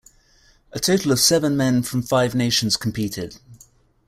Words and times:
A 0.71 0.79
total 0.79 1.11
of 1.11 1.19
seven 1.19 1.55
men 1.55 1.83
from 1.83 2.01
five 2.01 2.33
nations 2.33 2.75
competed. 2.75 3.37